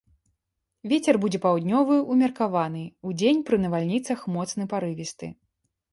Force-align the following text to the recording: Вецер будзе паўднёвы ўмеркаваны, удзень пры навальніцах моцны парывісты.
Вецер 0.93 1.15
будзе 1.25 1.39
паўднёвы 1.43 1.95
ўмеркаваны, 2.13 2.83
удзень 3.11 3.45
пры 3.51 3.61
навальніцах 3.67 4.19
моцны 4.37 4.63
парывісты. 4.73 5.35